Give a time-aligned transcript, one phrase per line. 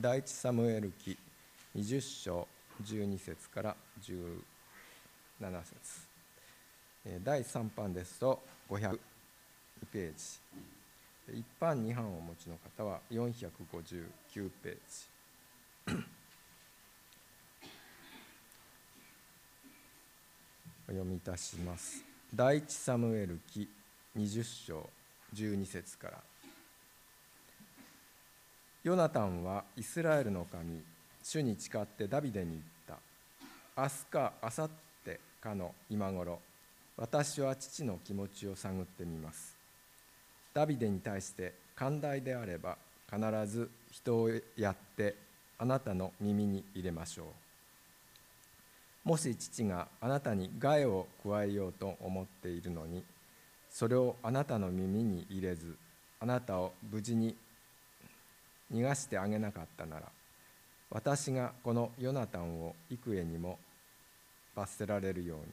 [0.00, 1.18] 第一サムエル記
[1.76, 2.48] 20章
[2.82, 4.40] 12節から17
[5.62, 7.20] 節。
[7.22, 8.98] 第3版ですと500
[9.92, 11.38] ページ。
[11.38, 14.78] 一般2版をお持ちの方は459ペー
[15.86, 15.96] ジ。
[20.88, 22.02] お読みいたします。
[22.34, 23.68] 第一サムエル記
[24.16, 24.88] 20章
[25.34, 26.22] 12節から
[28.82, 30.80] ヨナタンはイスラエルの神
[31.22, 33.82] 主に誓ってダビデに言った。
[33.82, 34.70] 明日か明後
[35.04, 36.38] 日かの今頃
[36.96, 39.54] 私は父の気持ちを探ってみます。
[40.54, 42.78] ダビデに対して寛大であれば
[43.12, 45.14] 必ず人をやって
[45.58, 47.24] あなたの耳に入れましょ
[49.04, 49.08] う。
[49.10, 53.02] もし父があなたに害を加えようと思っているのに
[53.70, 55.76] それをあなたの耳に入れず
[56.18, 57.36] あなたを無事に
[58.72, 60.06] 逃がしてあげなかったなら
[60.90, 63.58] 私がこのヨナタンを幾重にも
[64.54, 65.44] 罰せられるように。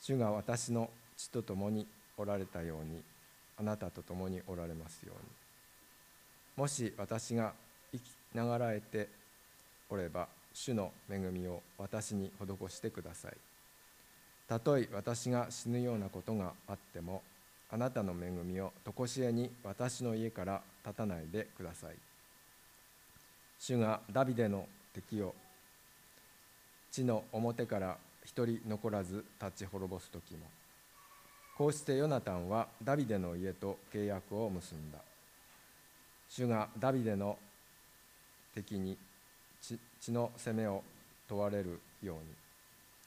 [0.00, 1.86] 主が私の血と共に
[2.16, 3.00] おられたように
[3.56, 5.22] あなたと共におられますように。
[6.56, 7.52] もし私が
[7.92, 8.02] 生き
[8.34, 9.08] ながらえて
[9.88, 13.36] おれば主の恵みを私に施してください。
[14.48, 17.22] たとえ私が死ぬようなことがあっても
[17.72, 21.94] あなたの恵みを常しえに私の家から立たないでください。
[23.58, 25.34] 主がダビデの敵を
[26.90, 30.40] 地の表から一人残らず立ち滅ぼす時も
[31.56, 34.98] こうしてヨナタンはダビデの家と契約を結んだ。
[36.28, 37.38] 主がダビデの
[38.54, 38.98] 敵に
[39.62, 40.82] 血の責めを
[41.26, 42.22] 問われるように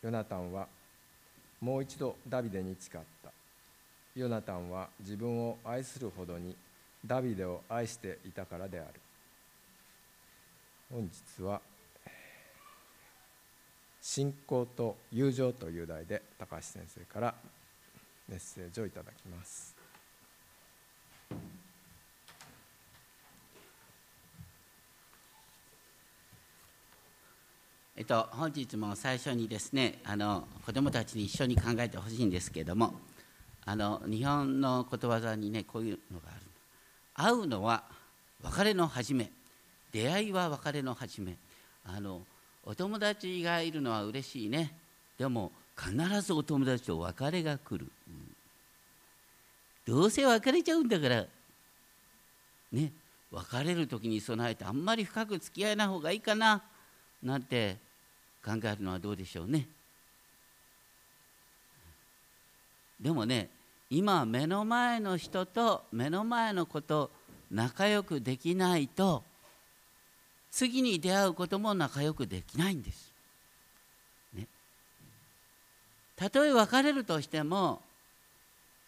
[0.02, 0.68] ヨナタンは
[1.62, 3.35] もう一度ダビデに誓った。
[4.16, 6.56] ヨナタンは自分を愛するほどに
[7.06, 8.90] ダビデを愛していたからである。
[10.90, 11.62] 本日は
[14.02, 17.36] 信仰と友情という題で高橋先生から
[18.30, 19.76] メッセージをいただきます。
[27.98, 32.94] えっと、本日も最初にですねあの子どもたちに一緒に考えてほしいんですけれども
[33.66, 36.42] あの日本のことわざにねこういうのがある。
[37.16, 37.84] 会うのは
[38.44, 39.32] 別れの始め。
[39.92, 41.36] 出会いは別れの始め。
[41.86, 42.22] あの
[42.64, 44.74] お友達がいるのは嬉しいね。
[45.18, 47.88] でも必ずお友達と別れが来る、
[49.88, 51.26] うん、どうせ別れちゃうんだから
[52.72, 52.92] ね。
[53.32, 56.62] 別れる時に備えてあんまり深く付き合えない方がいいかな。
[57.22, 57.78] なんて
[58.44, 59.68] 考えるのはどうでしょうね。
[63.06, 63.50] でもね
[63.92, 67.12] 今目の前の人と目の前のこと
[67.52, 69.22] 仲良くできないと
[70.50, 73.14] 次に出会うことも仲良くできないんです。
[74.34, 74.48] ね、
[76.16, 77.80] たとえ別れるとしても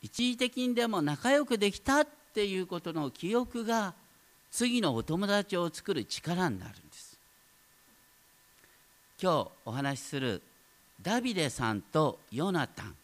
[0.01, 3.93] 一時的にでも仲良くできたっていうことの記憶が
[4.49, 7.19] 次のお友達を作る力になるんです。
[9.21, 10.41] 今日お話しする
[11.03, 12.95] ダビデさんとヨナタン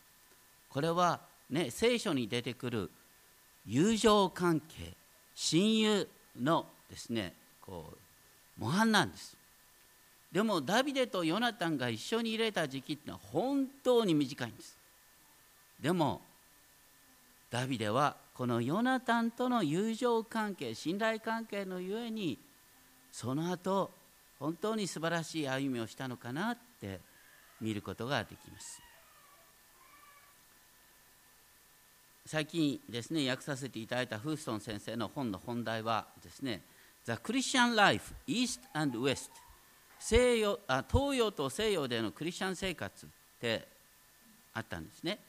[0.74, 1.20] これは
[1.52, 2.90] ね聖書に出てくる
[3.66, 4.96] 友情関係
[5.36, 6.08] 親友
[6.42, 9.38] のですねこう模範なんです。
[10.32, 14.76] でもダビデとヨナタンが一緒に入れた時期ってのは本当に短いんです。
[15.80, 16.22] でも
[17.52, 22.40] ダビデはこのヨナタンとの友情関係信頼関係のゆえに
[23.12, 23.92] その後
[24.40, 27.00] 本当に素晴らしい歩みをしたのかなって
[27.62, 28.82] 見ることができます。
[32.26, 36.62] 最近ですね訳させていただいたフーストン先生の本の本題はですね
[37.06, 39.32] The Christian Life East and West
[40.00, 43.68] 西洋あ東洋と西洋でのクリスチャン生活って
[44.54, 45.20] あったんですね。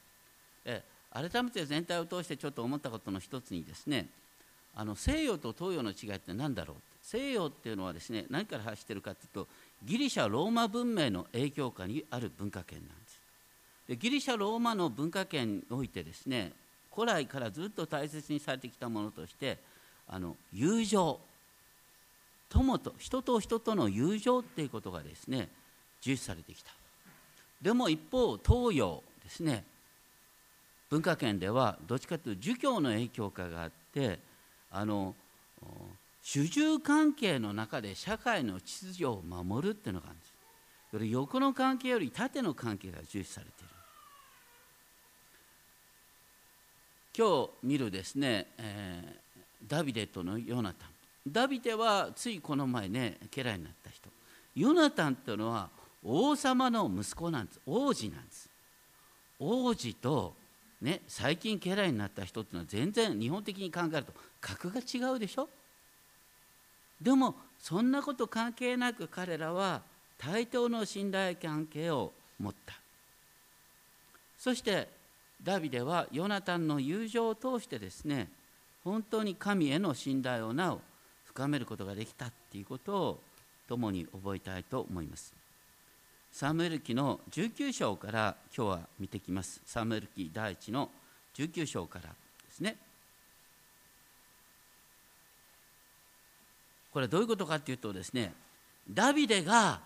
[0.65, 0.83] え
[1.13, 4.09] 改めて全体を通してちょっと思ったことの一つにですね
[4.75, 9.49] あの西洋と東洋の違いって何だろう西洋っていうのはですね何から発してるかというと
[9.85, 13.21] ギリシャローマ文明の影響下にある文化圏なんです。
[13.87, 16.53] でギリシャローマの文化圏においてですね
[16.95, 19.59] 古来からずっと大切にされてきたものとして
[20.07, 21.21] あの友情。
[22.51, 25.49] 友と人と人との友情っていうことがですね
[26.01, 26.71] 重視されてきた。
[27.61, 29.65] でも一方東洋ですね。
[30.89, 34.21] 文化圏ではどっちかというと儒教の影響下があって
[34.71, 35.17] あの
[36.23, 40.35] 主従関係の中で社会の秩序を守るっていうのがあるんです。
[41.11, 43.75] 横の関係より縦の関係が重視されている。
[47.17, 50.89] 今日見るですね、えー、ダビデとのヨナタン。
[51.31, 54.11] ダビデはついこの前ね家来になった人。
[54.57, 55.69] ヨナタンというのは
[56.03, 57.61] 王様の息子なんです。
[57.67, 58.51] 王子なんです。
[59.39, 60.35] 王子と
[60.83, 64.13] ね最近家来になった人っていうのは全然日本的に考えると。
[64.41, 65.49] 格が違うでしょ？
[67.01, 69.83] でもそんなこと関係なく彼らは
[70.19, 72.75] 対等の信頼関係を持った。
[74.37, 74.89] そして
[75.43, 78.31] ダビデはヨナタンの友情を通してですね
[78.83, 80.81] 本当に神への信頼をなお
[81.25, 83.21] 深めることができたっていうことを
[83.67, 85.35] 共に覚えたいと思います。
[86.31, 89.61] サムエル記の19章から今日は見てきます。
[89.65, 90.91] サムエル記第1の
[91.35, 92.15] 19章からで
[92.51, 92.77] すね。
[96.93, 98.33] これはどういうことかっていうとですね
[98.89, 99.81] ダビデが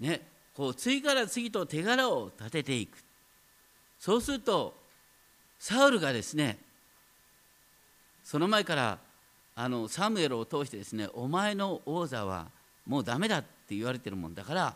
[0.00, 0.22] ね
[0.54, 2.96] こう次から次と手柄を立てていく。
[4.02, 4.74] そうすると
[5.60, 6.58] サウルがですね
[8.24, 8.98] その前から
[9.54, 12.48] あのサムエルを通してですねお前の王座は
[12.84, 14.74] もうダメだって言われてるもんだから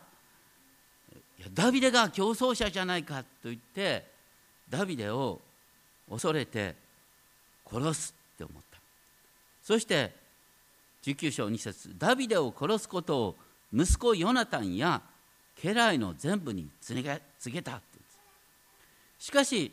[1.37, 4.05] いやダビデが競争者じゃないかと言って
[4.69, 5.41] ダビデを
[6.09, 6.75] 恐れて
[7.69, 8.79] 殺すって思った。
[9.61, 10.13] そして
[11.03, 13.35] 19章2節ダビデを殺すことを
[13.73, 15.01] 息子ヨナタンや
[15.61, 17.81] 家来の全部に告げた。
[19.19, 19.71] しかし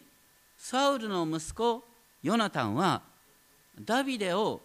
[0.59, 1.85] サウルの息子
[2.23, 3.03] ヨナタンは
[3.81, 4.61] ダビデを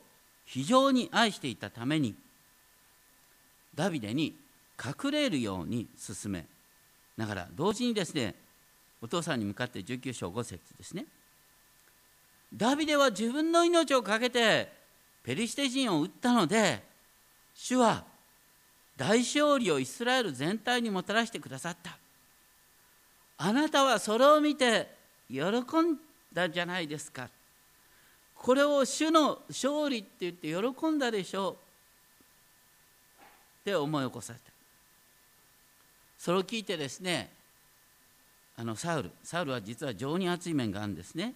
[0.46, 2.16] 非常に愛していたために
[3.76, 4.36] ダビデに
[4.84, 6.46] 隠れるように進め
[7.18, 8.36] ながら同時にですね
[9.02, 11.06] お父さんに向かって19章5節ですね。
[12.54, 14.72] ダビデは自分の命を懸けて
[15.24, 16.82] ペリシテ人を撃ったので
[17.54, 18.04] 主は
[18.98, 21.98] 大勝利をイスラエル全体にもたらしてくださった。
[23.42, 24.88] あなたはそれを見て
[25.30, 25.98] 喜ん
[26.34, 27.30] だんじゃないですか。
[28.36, 31.54] これを主の勝利って言って喜んだでしょう。
[31.54, 31.56] っ
[33.64, 34.46] て思い起こされた。
[36.18, 37.30] それを聞いてですね
[38.58, 41.34] あのサウルサウルは実は情に熱い面があるんですね。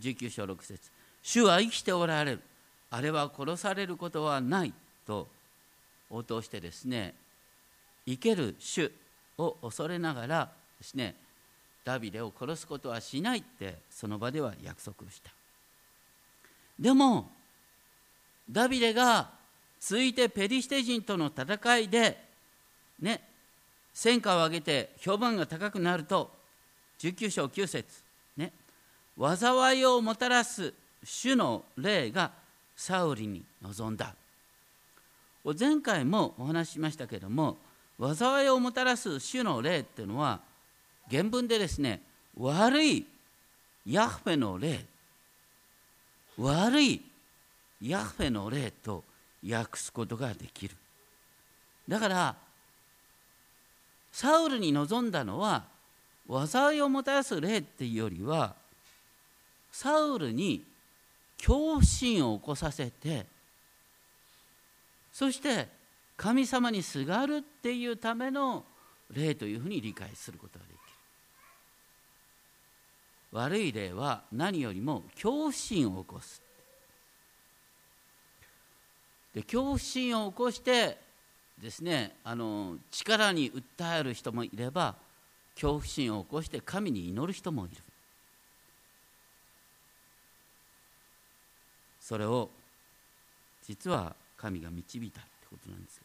[0.00, 0.90] 19章6節。
[1.22, 2.40] 主は生きておられる。
[2.90, 4.72] あれは殺されることはない
[5.06, 5.28] と
[6.08, 7.14] 応答してですね
[8.06, 8.90] 生ける主
[9.38, 11.14] を恐れながらですね
[11.84, 15.30] ダビデを殺すことはしないってその場では約束した。
[16.78, 17.30] でも
[18.50, 19.30] ダビデが
[19.80, 22.18] ついてペリシテ人との戦いで
[23.00, 23.20] ね
[23.94, 26.30] 戦果を上げて評判が高くなると
[26.98, 28.02] 19章9節
[28.36, 28.52] ね
[29.18, 30.72] 災いをもたらす
[31.04, 32.30] 主の霊が
[32.76, 34.14] サウリに臨んだ
[35.58, 37.58] 前回もお話ししましたけども
[38.00, 40.40] 災いをもたらす主の霊っていうのは
[41.12, 42.00] 原文でですね
[42.38, 43.06] 悪い
[43.86, 44.80] ヤフェの霊
[46.38, 47.02] 悪い
[47.82, 49.04] ヤフェの霊と
[49.46, 50.74] 訳すことができる。
[51.86, 52.36] だから
[54.12, 55.64] サウルに望んだのは
[56.46, 58.54] 災いをもたらす霊っていうよりは
[59.72, 60.62] サウルに
[61.38, 63.26] 恐怖心を起こさせて
[65.12, 65.66] そして
[66.16, 68.64] 神様にすがるっていうための
[69.10, 70.81] 霊というふうに理解することができる。
[73.32, 76.42] 悪い霊は何よりも恐怖心を起こす。
[79.34, 80.98] で恐怖心を起こして
[81.60, 84.94] ですねあの力に訴える人もいれば
[85.54, 87.76] 恐怖心を起こして神に祈る人もいる。
[92.00, 92.50] それを
[93.66, 96.02] 実は神が導いたってことなんですよ、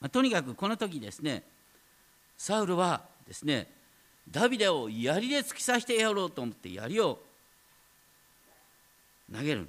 [0.00, 1.42] まあ、とにかくこの時ですね
[2.36, 3.66] サウルはですね
[4.30, 7.20] ダビデを槍で突き刺してやろうと思って槍を
[9.32, 9.68] 投げる。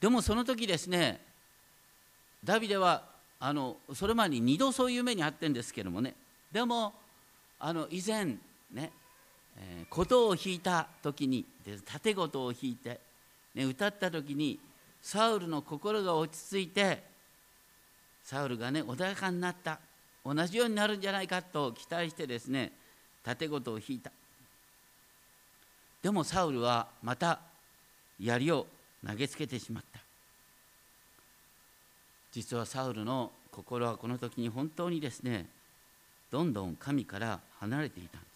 [0.00, 1.20] でもその時ですね
[2.42, 3.04] ダビデは
[3.38, 6.14] あのそれまでに2度そういう目にあってんですけどもね
[6.50, 6.94] でも
[7.58, 8.38] あの以前ね、
[8.76, 11.44] えー、琴を弾いた時に
[11.84, 13.00] 盾琴を弾いて、
[13.54, 14.58] ね、歌った時に
[15.02, 17.02] サウルの心が落ち着いて
[18.24, 19.78] サウルがね穏やかになった。
[20.24, 22.72] 同じようになるんじゃないかと期待してですね
[23.22, 24.10] 盾事を引いた。
[26.02, 27.40] でもサウルはまた
[28.18, 28.66] 槍を
[29.06, 30.00] 投げつけてしまった。
[32.32, 35.46] 実はサウルの心はこの時に本当にですね
[36.30, 38.26] どんどん神から離れていたんで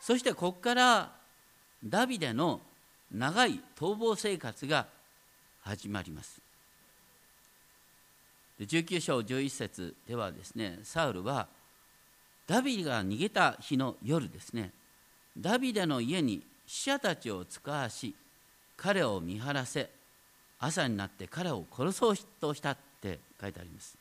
[0.00, 0.06] す。
[0.06, 1.12] そしてここから
[1.84, 2.60] ダビデの
[3.10, 4.86] 長い逃亡生活が
[5.62, 6.45] 始まります。
[8.60, 11.46] 19章11節ではですねサウルは
[12.46, 14.70] ダビデが逃げた日の夜ですね
[15.36, 18.14] ダビデの家に死者たちを使わし
[18.76, 19.90] 彼を見張らせ
[20.58, 23.96] 朝になって彼を殺そうとしたって書いてあります。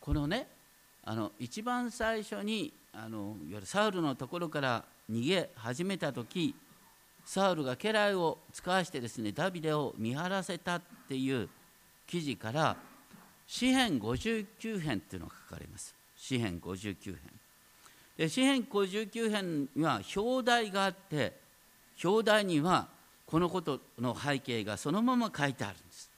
[0.00, 0.46] このね
[1.04, 6.54] あの一番最初にあのいわゆるサウルのところから逃げ始めた時
[7.24, 11.48] サウルが家来を使わしてですねダビデを見張らせたっていう
[12.06, 12.76] 記事から
[13.46, 15.94] 詩編59編っていうのが書かれます。
[16.16, 17.16] 詩編59編
[18.16, 21.34] で詩編59編には表題があって
[22.02, 22.88] 表題には
[23.26, 26.10] このことの背景がそのまま書いてあるんです。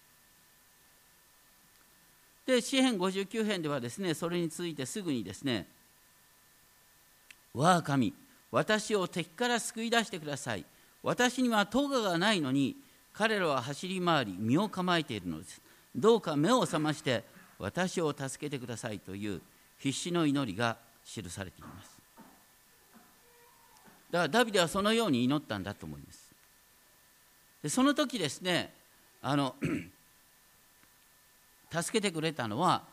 [2.46, 5.66] で詩編59編ではですねそれについてすぐにですね
[7.52, 8.14] 「我が神
[8.50, 10.64] 私を敵から救い出してください。
[11.02, 12.76] 私には咎がないのに
[13.12, 15.60] 彼らは走り回り身を構えているのです。
[15.94, 17.24] どうか目を覚まして
[17.58, 19.40] 私を助けてくださいという
[19.78, 21.98] 必死の祈りが記されています。
[24.10, 26.28] だからダビデはそのように祈ったんだと思います。
[27.62, 28.72] でその時ですね
[29.20, 29.56] あの
[31.70, 32.84] 助けてくれたのは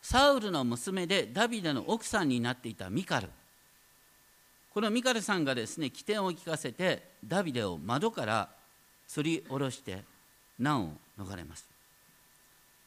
[0.00, 3.28] サウルの娘でダビデの奥さんになっていたミカル。
[4.74, 8.48] このミカルさんがですね起点を聞かせてダビデを窓から
[9.08, 10.04] 吊り下ろして
[10.58, 11.71] 難を逃れます。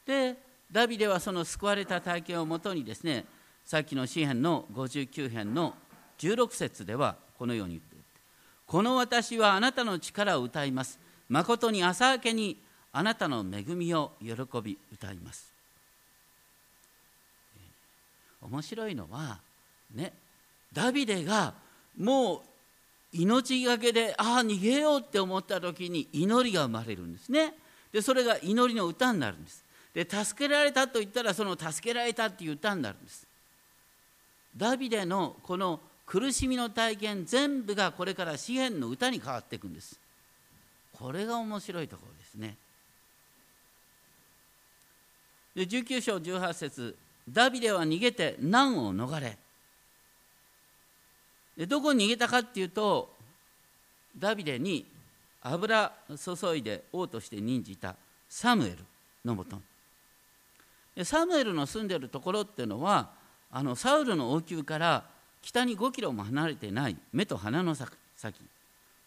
[0.06, 0.36] で
[0.72, 3.26] ダビデはその救われた体験をもとにですね
[3.66, 5.74] さっきの詩篇の59編の
[6.20, 7.96] 16節ではこのように言って
[8.66, 11.00] この私はあなたの力を歌います。
[11.30, 12.58] 誠に朝明けに
[12.92, 15.52] あなたの恵みを喜び歌います。
[18.42, 19.40] 面白いのは
[19.94, 20.14] ね
[20.74, 21.54] ダビデが
[21.98, 22.40] もう
[23.14, 27.54] 命がけでああ逃げようって思った時に祈りが生まれるんですね。
[27.92, 29.65] でそれが祈りの歌になるんです。
[29.96, 33.26] で助けられたと言ったらその助けられたっていう歌になるんです。
[34.56, 39.98] ダビデのこの苦しみの体験全部がこれから詩篇の歌に変わっていくんです。
[40.92, 42.58] これが面白いところですね。
[45.56, 46.98] で19章18節
[47.30, 49.38] ダビデは逃げて難を逃れ。
[51.56, 53.14] でどこに逃げたかっていうと
[54.18, 54.86] ダビデに
[55.42, 57.96] 油注いで王として任じた
[58.28, 58.78] サムエル
[59.24, 59.56] のもと。
[59.56, 59.75] で
[61.04, 63.12] サムエルの住んでるところっていうのは
[63.52, 65.04] あのサウルの王宮から
[65.42, 67.92] 北に5キロも離れてない目と鼻の先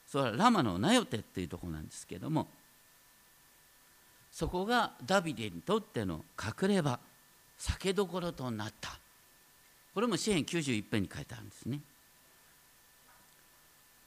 [0.06, 2.46] それはラマのナヨテっていうところなんですけども
[4.30, 6.98] そこがダビデにとっての隠れ場
[7.56, 8.98] 酒どころとなった。
[9.98, 11.80] これも詩篇91編に書いてあるんですね。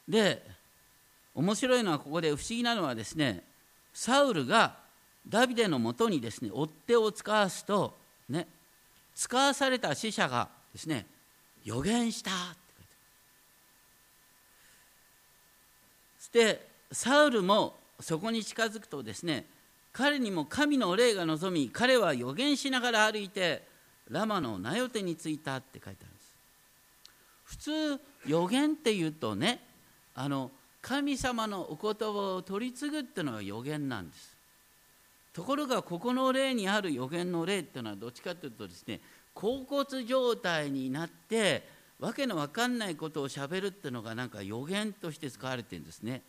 [0.08, 0.42] で
[1.36, 3.44] 面白いのはここで不思議なのはですね
[3.94, 4.78] サウルが
[5.28, 7.98] ダビデのもとにですね追っ手を使わすと
[8.30, 8.48] ね
[9.16, 11.06] 使わされた死者がですね
[11.64, 12.38] 予言したって
[12.78, 12.90] 書いて
[16.18, 19.46] そしてサウルもそこに近づくとですね
[19.94, 23.64] 彼にも神の霊が望み彼は予言しながら歩いて
[24.10, 26.36] ラマの名よ手についたって書いてあるんです。
[27.44, 29.60] 普通予言っていうとね
[30.16, 30.52] あの
[30.82, 34.31] 神様のお言葉を取り継ぐっていうのが予言なんです。
[35.34, 39.00] ところがここの例にある予言の例っていうのはどっちかというとですね
[39.34, 41.66] 恍惚状態になって
[42.00, 46.24] わけのわかんないことをしゃべるっていうのがなんか予言として使われてるんですね。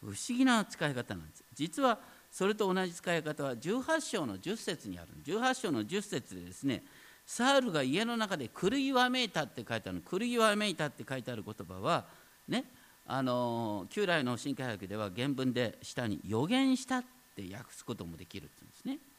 [0.00, 1.44] 不思議な使い方なんです。
[1.54, 1.98] 実は
[2.30, 5.08] それと同じ使い方は18章の10節にある。
[5.24, 6.82] 18章の10節でですね
[7.26, 12.06] サウルが家の中で狂いわめいたって書いてある狂いわめいたって書いてある言葉は
[12.48, 12.64] ね
[13.06, 17.19] あの旧来の新海訳では原文で下に予言したって
[17.52, 19.10] 訳すこともできるって言うんですね。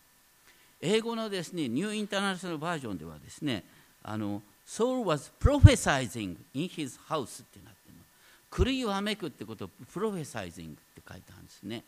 [0.82, 3.64] 英語のですねニューインターナショナルバージョンではですね
[4.04, 11.84] あの Saul was prophesizing in his house ってなってるの狂いわめくってことをプロフェサイジングって書いてあるんですね、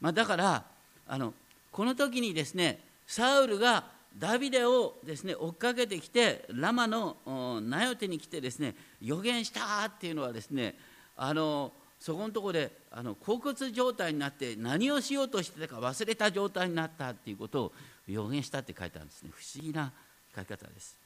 [0.00, 0.64] まあ、だから
[1.08, 1.34] あの
[1.72, 3.84] この時にですねサウルが
[4.16, 7.16] ダビデをですね追っかけてきてラマの
[7.62, 10.74] ナヨテに来てですね予言したっていうのはですね
[11.16, 17.72] あのそこのところであの恍惚状態になって何をしようとしてたか忘れた状態になったっていうことを
[18.06, 19.30] 予言したって書いてあるんですね。
[19.32, 19.92] 不思議な
[20.34, 20.96] 書き方です。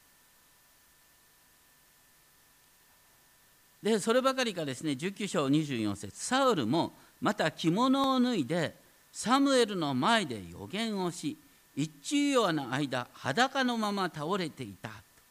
[3.82, 6.24] でそればかりかですね19章24節。
[6.24, 8.74] サウルもまた着物を脱いで
[9.12, 11.36] サムエルの前で予言をし
[11.74, 14.90] 一昼夜の間裸のまま倒れていた、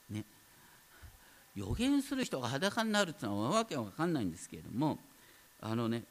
[0.10, 0.26] ね、
[1.56, 4.98] 予言する人が裸になるっていうのはわけわかんないんですけれども
[5.62, 6.04] あのね、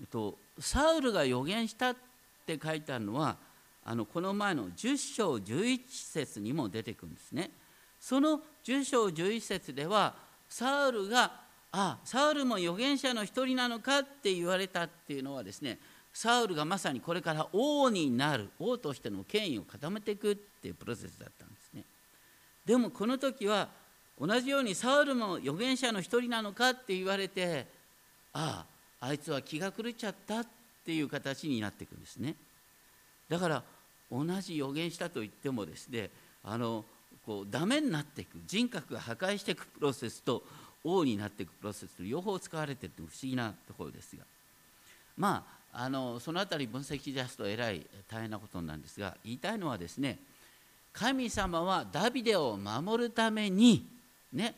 [0.00, 1.96] えっと、サウルが予言したっ
[2.46, 3.36] て書いてあるのは
[3.84, 7.50] あのこの前の10章11節にも出てくるんですね。
[8.00, 10.14] その10章11節では
[10.48, 11.32] サウルが
[11.72, 15.78] あサウルも預言者の一人なのかって言われたっていうのはですね
[16.12, 21.84] サウルがまさにこれから王になる王としての権威を固めていくっていうプロセスだったんですね
[22.64, 23.68] でもこの時は
[24.18, 27.66] 同じようにサウルも預言者の一人なのかって言われて
[28.36, 28.66] あ
[29.00, 30.46] ああいつは気が狂っちゃったっ
[30.84, 32.34] ていう形になっていくんですね。
[33.28, 33.62] だから
[34.12, 36.10] 同じ預言したといってもですね
[36.44, 36.84] あの
[37.24, 40.42] こうダメになっていく人格が破壊していくプロセスと
[40.84, 44.22] 王になっていくプロセスと両方使われてるという不思議なところですが。
[45.16, 50.18] まああのその辺り分析し出すとえらい大変なことなんですが言いたいのはですね
[50.92, 53.84] 神様はダビデを守るために
[54.32, 54.54] ね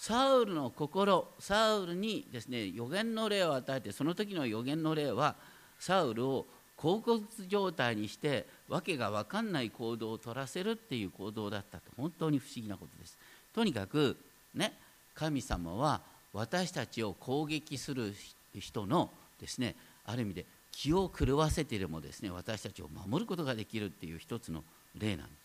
[0.00, 5.34] サウルの心サウルにですね予言の霊を与えてその時の予言の霊は
[5.78, 6.46] サウルを
[6.78, 11.90] 恍惚状態にして訳が分かんない行動を取らせるっていう行動だったと。
[11.98, 13.18] 本当に不思議なことです。
[13.54, 14.16] とにかく
[14.54, 14.72] ね
[15.14, 16.00] 神様は
[16.32, 18.14] 私たちを攻撃する
[18.58, 19.76] 人のですね
[20.06, 24.64] ある意味で気を狂わせてでもですね私たちを守ることができるっていう一つの
[24.98, 25.40] 例なんです。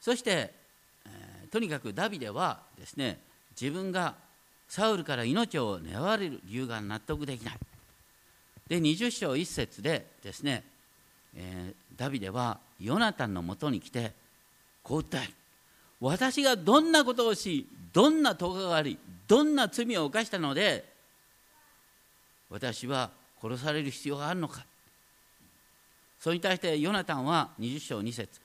[0.00, 0.61] そして、
[1.06, 3.18] えー、とにかくダビデはですね
[3.60, 4.14] 自分が
[4.68, 7.58] サウルから命を狙われる理由が納得できない。
[8.68, 10.64] で20章1節でですね、
[11.36, 14.12] えー、ダビデはヨナタンのもとに来て
[14.82, 15.32] こう訴える。
[16.00, 20.84] 私がどんなことをしどんな咎がありどんな罪を犯したので
[22.50, 24.64] 私は殺される必要があるのか。
[26.18, 28.40] それに対してヨナタンは20章2節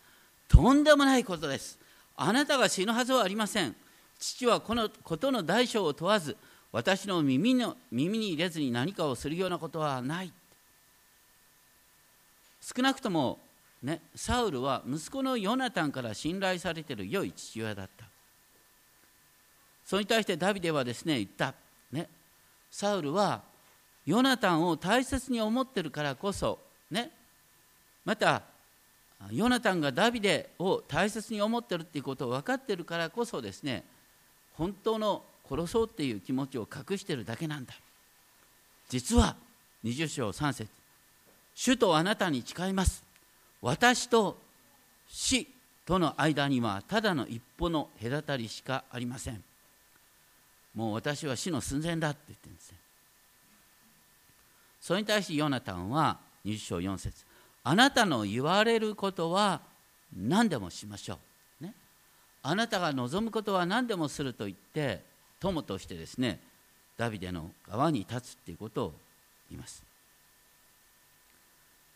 [0.48, 1.78] とんでもないことです。
[2.18, 3.76] あなたが死ぬはずはありません。
[4.20, 6.36] 父はこのことの代償を問わず
[6.72, 10.34] 私の耳の耳に入れずに何かをするようなことはない。
[12.60, 13.40] 少なくとも
[13.84, 18.06] ね、サウルは息子のヨナタンから信頼されている良い父親だった。
[19.86, 21.54] それに対してダビデはですね言った、
[21.92, 22.10] ね、
[22.72, 23.44] サウルは
[24.06, 26.60] ヨナタンを大切に思ってるからこそ、
[26.90, 27.12] ね、
[28.04, 28.42] また
[29.32, 33.84] ヨナタンがダビデを大切に思ってるっていうことを分かってるからこそですね
[34.54, 37.74] 本当の殺そうっていう気持ちを隠してるだけなんだ。
[38.90, 39.36] 実は
[39.84, 40.70] 20章3節
[41.56, 43.04] 主とあなたに誓います。
[43.62, 44.38] 私と
[45.08, 45.48] 死
[45.86, 49.44] との間にはただの一歩の隔たりしかありません。
[50.76, 52.78] もう私は死の寸前だって言ってるんですね。
[54.80, 57.26] それに対してヨナタンは20章4節
[57.70, 59.60] あなたの言われることは
[60.18, 61.20] 何でもしましょ
[61.60, 61.74] う、ね、
[62.42, 65.04] あなたが望むことは何でもすると言って
[65.42, 66.40] 友としてですね
[66.98, 68.94] ダビデの側に立つっていうことを
[69.50, 69.84] 言います。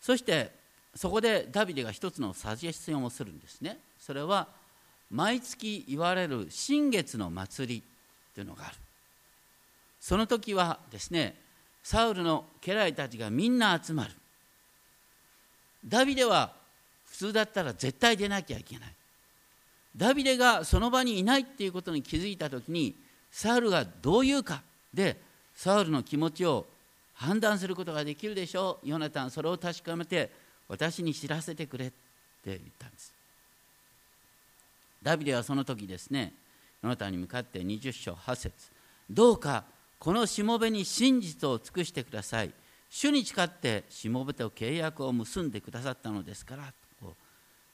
[0.01, 0.51] そして
[0.93, 3.77] そこでダビデが一つのサジェスションをするんですね。
[3.97, 4.49] それは
[5.09, 7.83] 毎月言われる新月の祭り
[8.35, 8.75] というのがある。
[10.01, 11.33] その時はですね
[11.81, 14.11] サウルの家来たちがみんな集まる。
[15.85, 16.53] ダビデは
[17.05, 18.93] 普通だったら絶対出なきゃいけない。
[19.95, 22.95] ダビデがその場にいないっていうことに気づいた時に
[23.31, 24.61] サウルがどう言うか。
[24.93, 25.19] で
[25.55, 26.65] サウルの気持ちを
[27.13, 28.89] 判断することができるでしょう。
[28.89, 30.29] ヨナタンそれを確かめて
[30.67, 31.95] 私に知らせてくれって
[32.45, 33.13] 言ったんです。
[35.03, 36.33] ダビデはその時ですね
[36.83, 38.51] ヨナタンに向かって20章8節。
[39.09, 39.65] どうか
[39.99, 42.51] このしもべに真実を尽くしてください。
[42.93, 46.73] 主に誓ってしもべと契約を結んでくださったのですから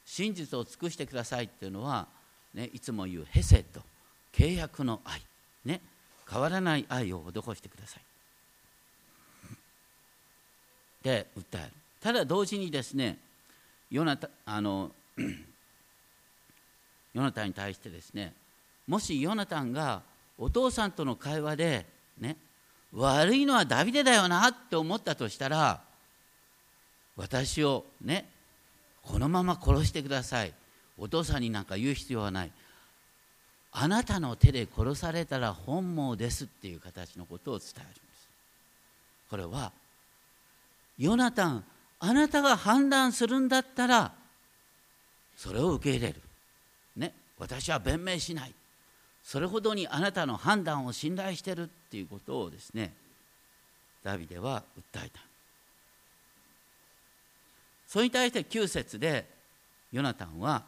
[0.06, 2.08] 真実を尽くしてくださいっていうのは、
[2.54, 3.82] ね、いつも言うヘセと
[4.32, 5.22] 契約の愛、
[5.66, 5.82] ね、
[6.32, 8.04] 変わらない愛を施してください。
[11.04, 11.72] で訴える。
[12.00, 13.18] ただ同時にですね
[13.92, 14.92] ヨナタあの
[17.14, 18.34] ヨナタンに対してですね
[18.88, 20.04] もしヨナタンが
[20.38, 21.86] お父さんとの会話で
[22.20, 22.38] ね
[22.94, 25.82] 悪いのはダビデだよなって思ったとしたら
[27.16, 28.30] 私をね
[29.02, 30.54] このまま殺してください。
[30.98, 32.52] お父さんになんか言う必要はない。
[33.72, 38.28] あなたの手で殺されたら本望ですっていう形のことを伝えるんです。
[39.30, 39.72] これは
[40.98, 41.64] ヨナタン
[42.00, 44.14] あなたが判断するんだったら
[45.36, 46.22] それを受け入れる、
[46.96, 48.54] ね、私は弁明しない。
[49.28, 52.94] それほどにあなたの判断を信頼してるっていうことをですね
[54.02, 55.20] ダビデは訴えた。
[57.90, 59.26] それに対して9節で
[59.92, 60.64] ヨナタンは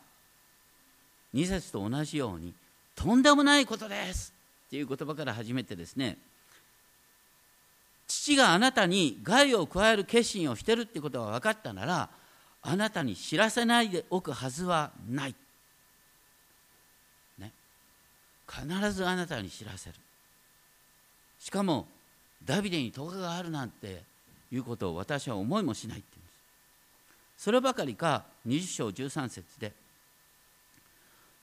[1.34, 2.54] 2節と同じように
[2.96, 4.34] 「とんでもないことです」
[4.68, 6.18] っていう言葉から始めてですね
[8.08, 12.10] 父があなたに害を加える決心をしてるってことが分かったなら
[12.62, 15.36] あなたに知らせないでおくはずはない、
[17.38, 17.54] ね、
[18.50, 19.96] 必ずあなたに知らせる。
[21.40, 21.88] しかも
[22.44, 24.04] ダビデに咎があるなんて
[24.52, 26.32] いうことを私は思いもしないって言うんで
[27.38, 27.44] す。
[27.44, 29.72] そればかりか20章13節で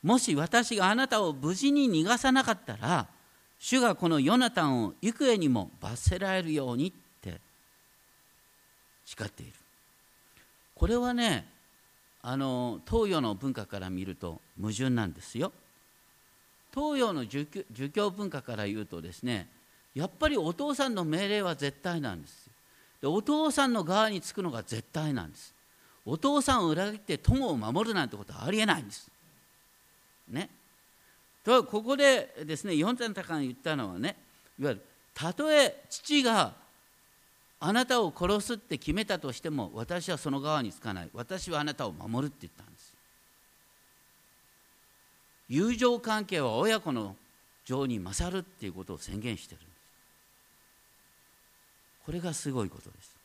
[0.03, 3.07] もし私があなたを無事に逃がさなかったら
[3.59, 6.93] 主がこのヨナタンを幾重にも罰せられるようにっ
[7.23, 7.41] て
[9.07, 9.53] 誓っている。
[10.75, 11.47] これはね
[12.21, 15.53] あの東洋の文化から見ると矛盾なんですよ。
[16.77, 17.47] 東洋の儒
[17.93, 19.49] 教文化から言うとですね
[19.95, 22.47] やっぱりお父さんの命令は絶対なんです
[23.01, 25.55] でお父さんの側につくのが絶対なんです。
[26.05, 29.11] お父さんを裏切って友を守るなんてことはありえないんです。
[30.29, 30.49] ね。
[31.45, 34.17] とここでですねヨンタンタカン言ったのはね
[34.59, 34.83] いわゆる
[35.15, 36.55] たとえ父が
[37.59, 41.11] あなたを殺すって決めたとしても私はその側につかない。
[41.13, 42.76] 私はあなたを守るって言ったんです。
[45.49, 47.17] 友情関係は親子の
[47.65, 49.77] 情に勝るっていうことを宣言してるんです。
[52.05, 53.17] これがすごいことです。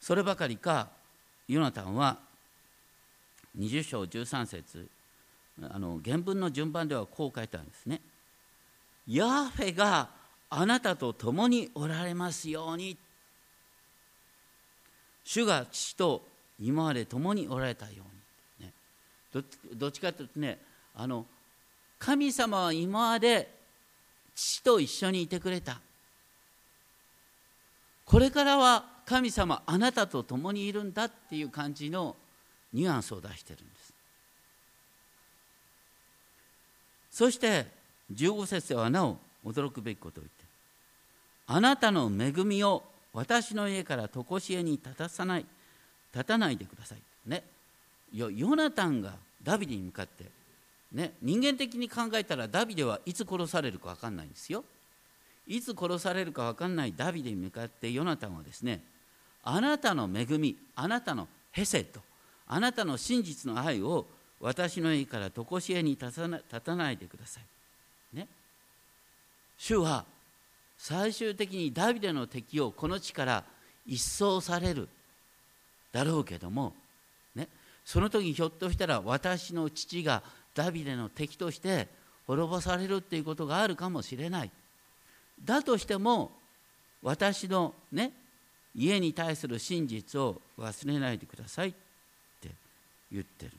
[0.00, 0.88] そればかりか
[1.48, 2.18] ヨナタンは
[3.58, 4.86] 20章13節
[5.62, 8.00] あの原文の順番ではこう書いてあるんですね。
[9.08, 10.10] ヤーフェが
[10.50, 12.96] あなたと共におられますように。
[15.24, 16.22] 主が父と
[16.60, 18.04] 今まで共におられたように、
[19.74, 20.58] どっちかというとね
[20.94, 21.26] あの
[21.98, 23.50] 神様は今まで
[24.34, 25.80] 父と一緒にいてくれた。
[28.04, 32.14] これからは神様あなたと共にいるんだっていう感じの
[32.72, 33.92] ニュアンスを出してるんです。
[37.10, 37.66] そして
[38.12, 40.44] 15節ではなお驚くべきことを言って
[41.46, 45.46] あなたの恵みを私の家から常しえに立たさない
[46.12, 46.98] 立たないでください。
[47.26, 47.42] ね。
[48.12, 50.24] ヨナタンがダビデに向かって
[50.92, 54.64] ね人間的に考えたらダビデはいつ殺されるか分かんないんですよ
[55.46, 58.82] いつ殺されるか分かんないダビデに向かってヨナタンはですね
[59.42, 62.00] あなたの恵みあなたのヘセと
[62.48, 64.06] あなたの真実の愛を
[64.40, 66.12] 私の家から常しえに立
[66.60, 68.16] たないでください。
[68.16, 68.28] ね、
[69.56, 70.04] 主は
[70.76, 73.44] 最終的にダビデの敵をこの地から
[73.86, 74.88] 一掃される
[75.92, 76.74] だろうけども、
[77.86, 80.22] その時ひょっとしたら私の父が
[80.54, 81.88] ダビデの敵として
[82.26, 84.50] 滅ぼされるっていうことがあるかもしれない。
[85.42, 86.32] だとしても
[87.02, 88.12] 私のね
[88.74, 91.72] 家に対する真実を忘れないでくださいっ
[92.40, 92.50] て
[93.12, 93.52] 言ってる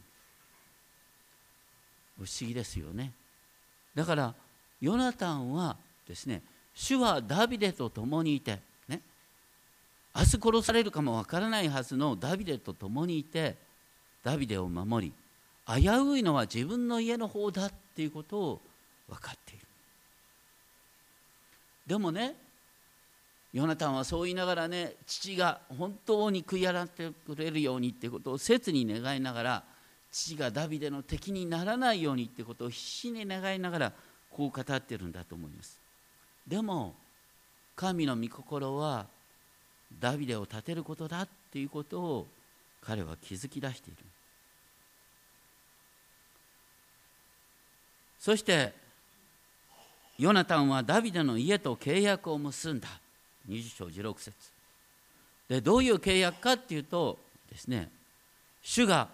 [2.17, 3.13] 不思議ですよね
[3.95, 4.33] だから
[4.81, 6.41] ヨナタンはですね
[6.75, 9.01] 主はダビデと共にいてね
[10.15, 13.55] 明日殺されるかもわからないはずのダビデと共にいて
[14.27, 15.13] ダビデを守り
[15.73, 18.61] 危ういのは自分の家の方だっていうことを
[19.07, 19.65] 分かっている。
[21.87, 22.35] でもね
[23.53, 29.63] ヨナタンはそう言いながらね父が本当に悔い改ってくれるようにっていうことを切に願いながら
[30.11, 33.93] 父がダビデの敵にならないようにってことを必死に願いながら
[34.29, 35.79] こう語ってるんだと思います。
[36.45, 36.95] でも
[37.77, 39.05] 神の御心は
[40.01, 42.27] ダビデを立てることだっていうことを
[42.81, 44.03] 彼は気づき出している。
[48.19, 48.73] そして
[50.17, 52.87] ヨナタンはダビデの家と契約を結んだ。
[53.47, 54.33] 20章16節。
[55.47, 57.17] でどういう契約かっていうと
[57.49, 57.89] ですね
[58.61, 59.07] 主が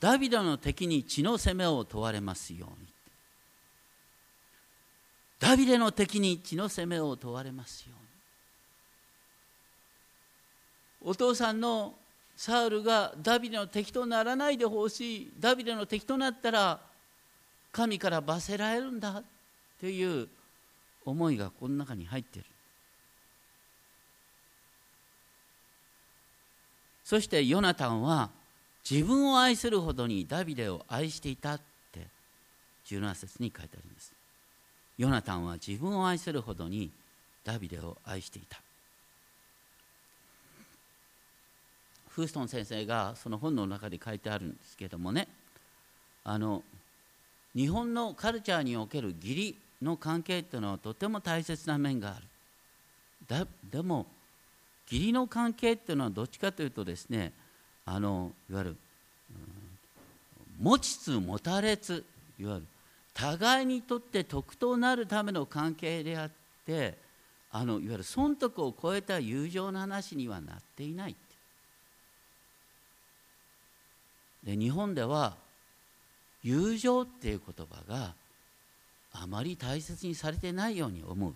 [0.00, 2.88] ダビデの敵に血の責めを問われますように。
[5.40, 8.02] ダビデの敵に血の責めを問われますよう
[11.06, 11.10] に。
[11.10, 11.94] お父さんの
[12.36, 15.32] サウルがダビデの敵とならないでほしい。
[15.38, 16.80] ダビデの敵となったら
[17.78, 19.22] 神から罰せられるんだ
[19.78, 20.26] という
[21.04, 22.44] 思いがこの中に入ってる。
[27.04, 28.30] そしてヨナタンは
[28.88, 31.60] 自分を愛するほどにダビデを愛していたっ
[31.92, 32.08] て
[32.86, 34.12] 17節に書いてあります。
[34.98, 36.90] ヨナタンは自分を愛するほどに
[37.44, 38.60] ダビデを愛していた。
[42.08, 45.28] フーストン先生がその本の中で書いてあるんですけどもね。
[46.24, 46.64] あの
[47.54, 52.24] 日本のカルチャーにおける義理の関係っていうのはとても大切な面がある。
[53.26, 54.06] だでも
[54.90, 57.32] 義理の関係っていうのはどっちかというとですね
[57.84, 58.76] あのいわゆる、
[60.60, 62.04] うん、持ちつ持たれつ
[62.40, 62.66] いわゆる
[63.12, 66.30] 互いにとって得となるための関係であっ
[66.64, 66.96] て
[67.50, 71.16] あのいわゆる損得を超えた友情の話にはなっていない
[74.44, 75.36] で日本では
[76.42, 78.14] 友情っていう言葉が
[79.12, 81.34] あまり大切にされてないように思うう。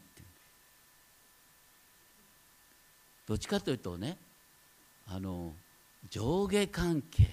[3.27, 4.19] どっちかというとね
[5.07, 5.53] あの
[6.11, 7.25] 上下関係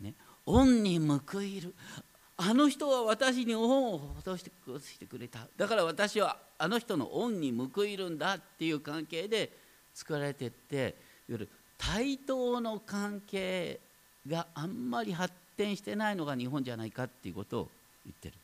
[0.00, 0.14] ね
[0.46, 1.74] 恩に報いる。
[2.36, 5.46] あの人は私に恩を施してくれた。
[5.56, 9.52] だから私はあの人の恩に報いるんだっていう関係で
[9.94, 10.92] 作られてっていわ
[11.28, 11.48] ゆる
[11.78, 13.78] 対等の関係
[14.26, 17.68] があんまり発展してないのが日本じゃないかっていうことを
[18.04, 18.34] 言ってる。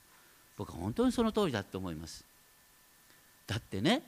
[0.57, 2.25] 僕は本当にその通りだと思います。
[3.47, 4.03] だってね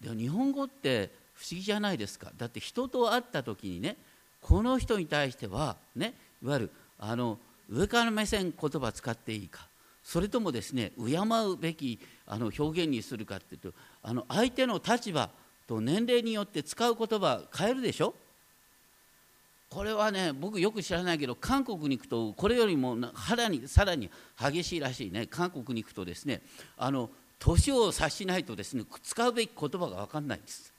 [0.00, 2.32] でも日本語って不思議じゃないですか。
[2.36, 3.96] だって人と会った時にね
[4.40, 7.38] この人に対してはねいわゆるあの
[7.70, 9.66] 上から目線言葉使っていいか。
[10.02, 15.28] それともですね敬うべきあの表現にするかっていうとあの相手の立場
[15.66, 18.14] と年齢によって使う言葉変えるでしょ？
[19.70, 25.26] これはね僕よく知らないけど韓国に行くとこれよりも肌にさらに激しいらしいね。
[25.26, 26.40] 韓国に行くとですね
[26.76, 30.72] あの年を察しないとですね使うべき言葉が分かんないんです。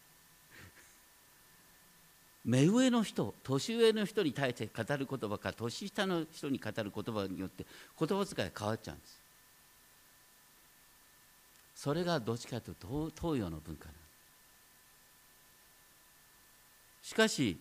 [2.46, 7.66] 目上の人年上の人に対して語る言葉か年下の人に語る言葉によって
[8.00, 9.20] 言葉遣いが変わっちゃうんです。
[11.76, 13.94] それがどっちかというと東洋の文化な
[17.04, 17.58] しかし、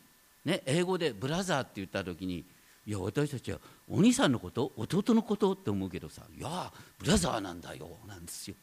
[0.48, 2.42] ね、英語でブラザーって言った時に
[2.86, 8.56] いや私たちはお兄さんのこと弟のことって思うけどさいやブラザーなんだよなんですよ。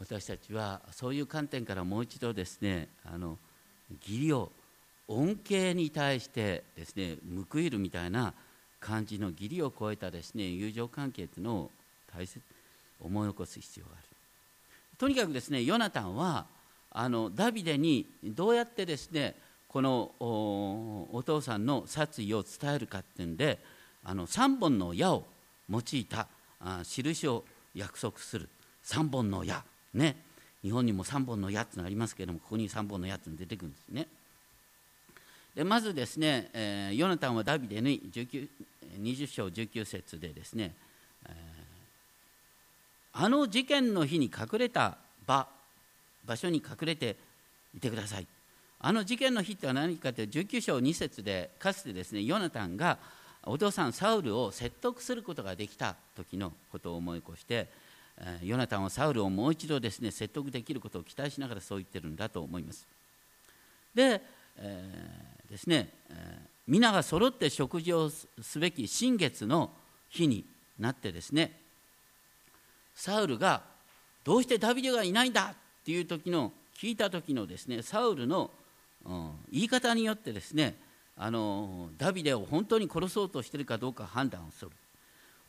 [0.00, 3.38] 私たちはそういう観点からもう一度ですねあの
[4.00, 4.50] 義理を
[5.06, 7.18] 恩恵に対してですね
[7.52, 8.34] 報いるみたいな
[8.80, 11.70] 感じの義理を超えたですね友情関係というのを
[12.12, 12.42] 大切
[12.98, 14.15] 思い起こす必要がある。
[14.98, 16.46] とにかくですねヨナタンは
[16.90, 19.34] あのダビデにどうやってですね
[19.68, 23.58] このお父さんの殺意を伝えるかっていうんで
[24.04, 25.24] あの3本の矢を
[25.68, 26.28] 用いた
[26.60, 28.48] あ印を約束する。
[28.84, 29.62] 3本の矢。
[29.92, 30.16] ね。
[30.62, 34.08] 日本にも3本の矢っていうのありますけれどもここに3本の矢っていうの出てくるんですね。
[35.54, 38.48] でまずですね、えー、ヨナタンはダビデに19
[39.00, 40.74] 20章19節でですね、
[41.26, 41.55] えー、
[43.18, 45.48] あの事件の日に隠れた場
[46.26, 47.16] 場所に隠れて
[47.74, 48.26] いてください
[48.78, 52.98] あの事件の日っては何かというと19章2節でかつてですねヨナタンが
[53.44, 57.68] お父さんサウルを説得することができた時のことを思い起こして
[58.42, 62.86] ヨナタンはサウルをもう一度ですね説得できることを期待しながらそう言ってるんだと思います。
[63.94, 64.20] で、
[64.58, 69.70] えー、ですね、えー、皆が揃って食事をすべき新月の
[70.10, 70.44] 日に
[70.78, 71.65] なってですね
[72.96, 73.62] サウルが
[74.24, 78.50] どうしてダビデがいないんだっていう時の聞いた時のですねサウルの、
[79.52, 80.74] 言い方によってですね
[81.16, 84.72] あのダビデを本当に殺そうとしてるかどうか判断をする。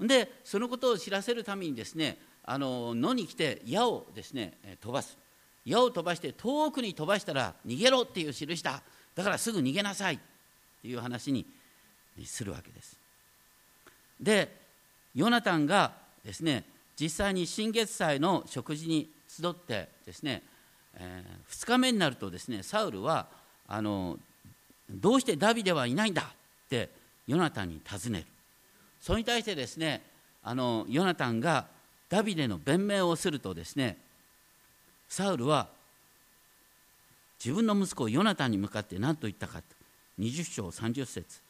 [0.07, 5.17] でそのことを知らせるためにですねあの野に来て矢をですね飛ばす。
[5.65, 8.83] 矢を飛ばして遠くに飛ばしたら逃げろっていう印だ。
[9.15, 10.19] だからすぐ逃げなさいっ
[10.81, 11.45] ていう話に
[12.25, 12.99] するわけです。
[14.21, 14.55] で
[15.15, 16.63] ヨナタンがですね
[16.99, 20.41] 実際に新月祭の食事に集ってですね、
[20.95, 23.27] えー、2日目になるとですねサウルは
[23.67, 24.17] あの
[24.89, 26.25] どうしてダビデはいないんだっ
[26.69, 26.89] て
[27.27, 28.25] ヨナタンに尋ねる。
[29.01, 30.01] それに対してですね
[30.43, 31.67] あのヨナタンが
[32.09, 33.97] ダビデの弁明をするとですね
[35.09, 35.67] サウルは
[37.43, 39.61] 自分の息子ヨナタンに向かって何と言ったか
[40.19, 41.41] 20章30節。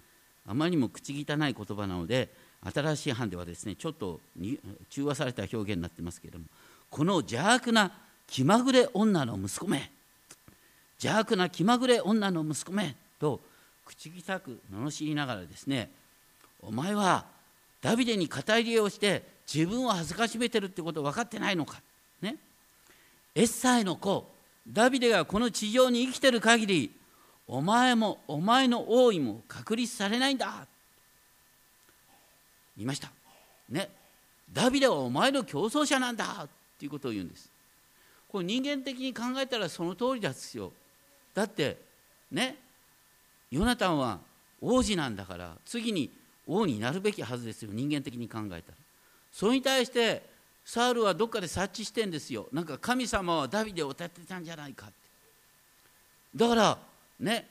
[0.50, 2.30] あまりにも口汚い言葉なので
[2.64, 4.20] 新しい版ではですねちょっと
[4.90, 6.46] 中和された表現になってますけれども
[6.90, 7.92] この邪悪な
[8.28, 9.92] 気まぐれ女の息子め
[11.02, 13.40] 邪悪な気まぐれ女の息子めと
[13.86, 15.90] 口汚く罵りながらですね
[16.62, 17.26] お前は
[17.82, 21.82] ダビデに肩入れをして自分を恥ずかしめてるってこと分かってないのか
[22.22, 22.36] ね。
[23.36, 24.30] エッサイの子
[24.68, 26.92] ダビデがこの地上に生きてる限り
[27.48, 30.68] お前もお前の王位も確立されないんだ。
[32.78, 33.12] 言いました。
[33.70, 33.90] ね。
[34.54, 36.48] ダビデはお前の競争者なんだっ
[36.80, 37.50] ていうことを言うんです。
[38.30, 40.72] これ人間的に考えたらその通りですよ。
[41.34, 41.78] だって
[42.32, 42.56] ね。
[43.50, 44.20] ヨナタンは
[44.62, 46.12] 王子なんだから次に
[46.46, 47.72] 王になるべきはずですよ。
[47.74, 48.78] 人間的に考えたら。
[49.32, 50.24] それに対して
[50.66, 52.48] サウルはどっかで察知してんですよ。
[52.52, 54.96] なんか神様はダビデを立てたんじゃないかって。
[56.36, 56.78] だから
[57.20, 57.48] ね。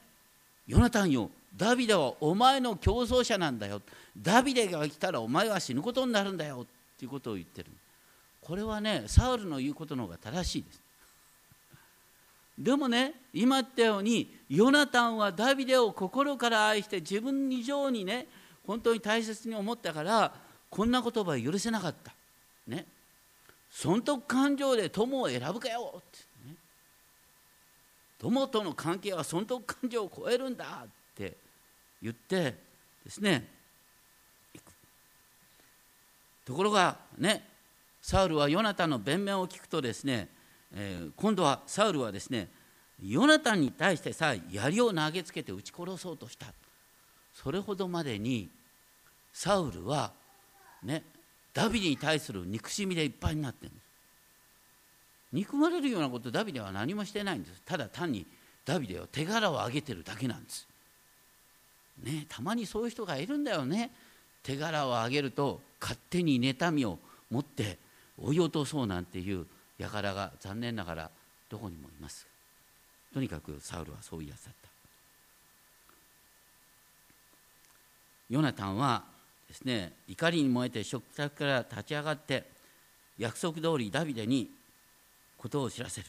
[0.66, 1.30] ヨナタンよ。
[1.56, 3.80] ダビデはお前の競争者なんだよ。
[4.16, 6.66] ダビデが来たらお前は死ぬことになるんだよっ
[6.98, 7.70] ていうことを言ってる。
[8.42, 10.80] これはねサウルの言うことの方が正しいです。
[12.58, 18.26] でもね今言ったようにヨナタンはダビデを心から愛して自分以上にね
[18.66, 20.32] 本当に大切に思ったから
[20.68, 22.12] こんな言葉は許せなかった。
[22.66, 22.86] ね。
[23.70, 26.54] 損得感情で友を選ぶかよってね。
[28.18, 30.86] 友との関係は損得感情を超えるんだ
[32.02, 32.54] 言って
[33.04, 33.48] ですね
[36.44, 37.44] ところがね
[38.00, 40.28] サウルはヨナタの弁明を聞くとですね、
[40.72, 42.48] えー、今度はサウルはですね
[43.02, 46.46] ヨナタに対してさえ槍を投げつけて撃ち殺そうとした。
[47.35, 48.48] それほどまでに
[49.32, 50.12] サウルは
[50.82, 51.02] ね
[51.52, 53.87] ダビデに対する憎しみでいっぱいになってるんです
[55.32, 57.61] 憎まれるようなことダビデは何もしてないんです。
[57.66, 58.24] ただ単に
[58.64, 60.66] ダビデは手柄を上げてるだけなんです。
[62.02, 63.90] ねたまにそういう人がいるんだよね。
[64.42, 66.98] 手柄を上げると勝手に妬みを
[67.30, 67.78] 持って
[68.16, 69.46] 追い落とそうなんていう
[69.80, 71.11] 輩が残念ながら
[71.50, 72.26] どこにもいます。
[73.12, 74.68] とにかくサウルはそう言いやつだった。
[78.30, 79.04] ヨナタンは
[79.48, 82.44] ですね怒りに燃えて食卓から立ち上がって
[83.18, 84.50] 約束通りダビデに
[85.38, 86.06] ことを知らせる。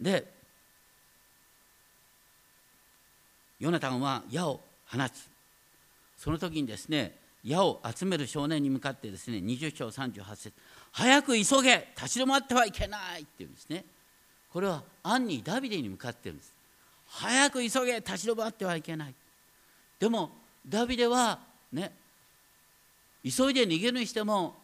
[0.00, 0.37] で
[3.60, 5.28] ヨナタンは矢を放つ。
[6.16, 10.52] その時にですね矢を集める少年に向かってですね20章38節
[10.92, 13.84] 早く急げ立ち止まってはいけない」っていうんですね。
[14.52, 16.52] これは暗にダビデに向かってるんです。
[17.06, 19.14] 早く急げ立ち止まってはいけない。
[19.98, 20.30] でも
[20.66, 21.38] ダビデは
[21.72, 21.92] ね
[23.22, 24.54] 急いで逃げるにしても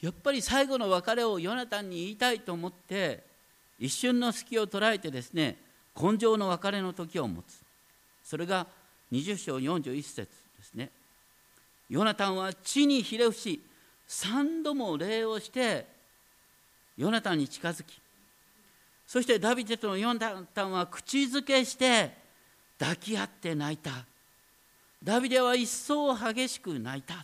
[0.00, 3.22] やっぱり最後の別れをヨナタンに言いたいと思って
[3.78, 5.56] 一瞬の隙を捉えてですね
[6.00, 7.69] 根性の別れの時を持つ。
[8.30, 8.64] それが
[9.10, 10.28] 20章41節で
[10.62, 10.90] すね。
[11.88, 13.60] ヨナタンは地にひれ伏し
[14.06, 15.84] 3度も礼をして
[16.96, 18.00] ヨナタンに近づき
[19.04, 22.12] そしてダビデとのヨナタンは口づけして
[22.78, 23.90] 抱き合って泣いた。
[25.02, 27.14] ダビデは一層激しく泣いた。
[27.14, 27.16] っ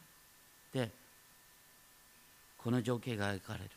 [0.72, 0.90] て
[2.58, 3.70] この情景が描かれる。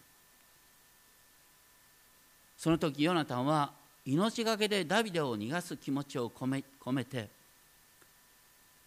[2.58, 7.30] その時ヨナタンは命がけでダビデを逃がす気持ちを込め込めて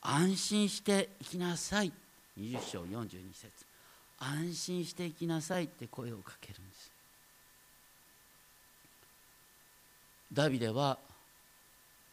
[0.01, 1.93] 安心して生きなさい。
[2.39, 3.51] 20章42節。
[4.19, 6.93] 安心して生きなさいって声をかけるんです。
[10.33, 10.99] ダビデは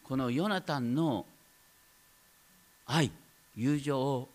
[0.04, 1.24] このヨナタンの
[2.86, 3.10] 愛
[3.56, 4.28] 友情を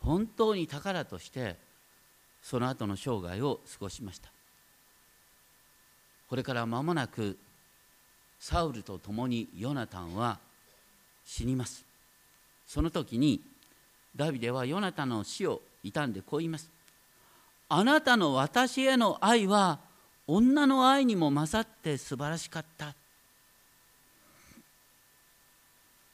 [0.00, 1.56] 本当に宝として
[2.42, 4.30] その後の生涯を過ごしました。
[6.28, 7.38] これから間もなく
[8.46, 10.38] サウルと共にヨナタンは
[11.24, 11.82] 死にます。
[12.66, 13.40] その時に
[14.14, 16.68] ダビデはヨナタンの死を悼んでこう言います。
[17.70, 19.78] あなたの私への愛は
[20.26, 22.94] 女の愛にも勝って素晴らしかった。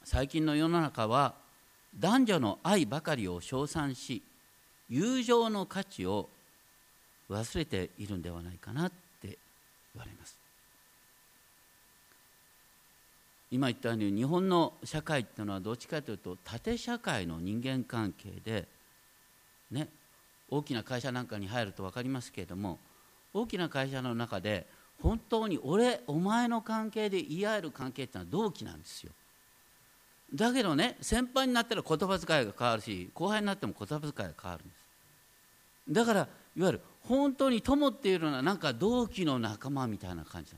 [0.04, 1.34] 最近の世の中は
[1.98, 4.22] 男女の愛ばかりを称賛し
[4.88, 6.28] 友情の価値を
[7.28, 9.36] 忘れているんではないかなって言
[9.96, 10.39] われます。
[13.50, 18.68] 今言ったように日本の社会っていうのはどっちかというと縦社会の人間関係で
[19.70, 19.88] ね
[20.48, 22.78] 大きな会社なんかに入ると分かりますけれども
[23.32, 24.66] 大きな会社の中で
[25.02, 29.12] 本当に俺お前の関係で言い合える関係っていうのは同期なんですよ。
[30.34, 34.80] だけどね先輩になったら言葉遣いが変わるし後輩になっても言葉遣いが変わるんです。
[35.92, 36.20] だから
[36.56, 40.52] いわゆる本当に友っていうのはなんか同期の仲間みたいな感じ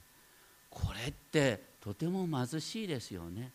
[0.69, 3.51] これってとても貧しいですよね。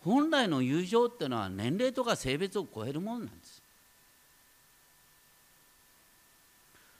[0.00, 3.62] 本来の友情っていうのは年齢とか性別を超えるものなんです。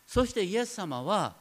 [0.07, 1.35] そしてイエス様は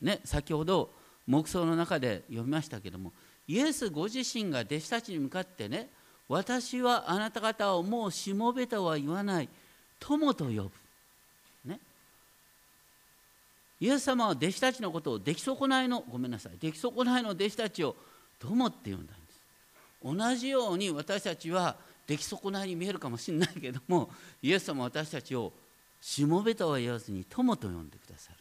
[0.00, 0.90] ね先ほど
[1.26, 3.12] 黙想の中で読みましたけども
[3.46, 5.88] イエスご自身が弟子たちに向かってね
[6.28, 9.48] 私はあなた方をもうしもべとは言わない
[10.00, 10.70] 友と呼ぶ。
[13.78, 16.52] イエス様は弟子たちのことを出来損ないのごめんなさい。
[16.58, 17.94] 出来損ないの弟子たちを
[18.38, 19.40] 友って呼んだんです。
[20.02, 21.76] 同じように私たちは
[22.06, 25.52] 出来損ないに見えるかもしれないけどもイエス様は私たちを
[26.00, 28.38] しもべとは言わずに友と呼んでくださる。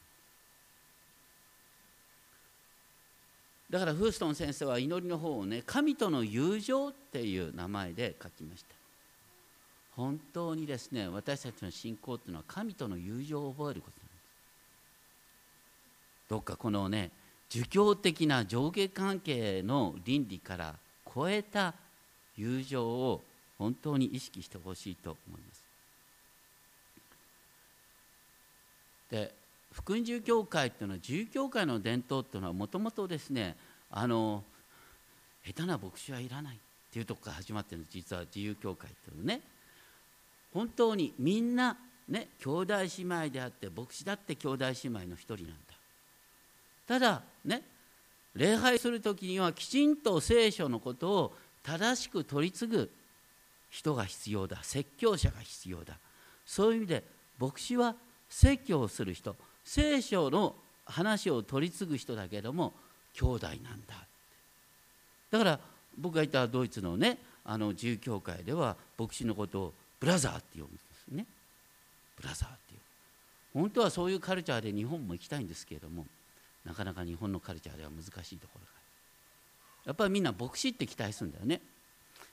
[3.69, 8.75] だからフーストン先生は祈りの方をね神との友情っていう名前で書きました。
[9.95, 14.04] 本当にですね私たちの信仰っていうのは神との友情を覚えること
[16.29, 17.11] どっかこのね
[17.49, 20.75] 儒教的な上下関係の倫理から
[21.13, 21.73] 超えた
[22.35, 23.21] 友情を
[23.57, 25.63] 本当に意識してほしいと思います。
[29.11, 29.33] で
[29.71, 33.55] 福音住教会っていうのは住教会の伝統っていうのはもともとですね
[33.91, 34.43] あの
[35.45, 36.59] 下手な牧師はいらないっ
[36.91, 39.41] ていうとこから始まってるの実は自由教会っていうのね。
[40.53, 45.64] 本当にみんなね兄弟姉妹であって牧師だって兄弟姉妹の一人なんだ。
[46.87, 47.61] ただね
[48.35, 52.91] 礼拝する時にはきちんと聖書のことを正しく取り継ぐ
[53.69, 54.59] 人が必要だ。
[54.61, 55.97] 説教者が必要だ。
[56.45, 57.03] そういう意味で
[57.39, 57.95] 牧師は
[58.29, 59.35] 説教をする人。
[59.63, 60.55] 聖書の
[60.85, 62.73] 話を取り継ぐ人だけども
[63.13, 63.57] 兄弟なん
[63.87, 63.95] だ。
[65.31, 65.59] だから
[65.97, 71.25] 僕がいたドイツのねあの自由教会では牧師のことをブラザーって呼ぶんですね。
[72.17, 72.79] ブラザーっていう
[73.53, 76.05] 本当はそういうカルチャーで日本も行きたいんですけれども
[76.65, 78.67] なかなか日本のカルチャーでは難しいところが
[79.85, 81.61] やっぱりみんな牧師って期待するんだよね。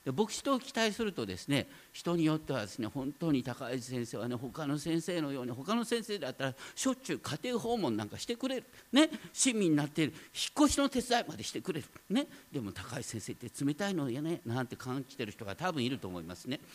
[0.04, 8.64] で牧師と期待するとですね人によってはですね本当に高市先生はね他の先生のように他の先生だったらしょっちゅう家庭訪問なんかしてくれる。
[8.92, 10.12] ね親身になっている。
[10.12, 11.86] 引っ越しの手伝いまでしてくれる。
[12.10, 12.26] ね。
[12.50, 16.58] でも高市先生って冷たいのやねなんて感じてる人が多分いると思いますね。